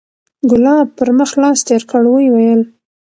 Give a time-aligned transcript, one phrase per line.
[0.49, 2.61] ګلاب پر مخ لاس تېر کړ ويې ويل.